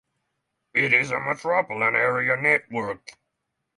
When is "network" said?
2.35-3.11